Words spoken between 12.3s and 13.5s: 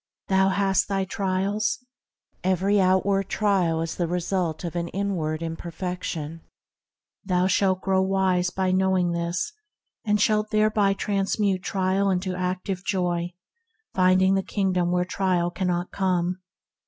HEAVENLY LIFE into active joy,